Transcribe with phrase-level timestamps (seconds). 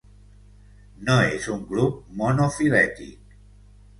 [1.09, 3.39] No és un grup monofilètic.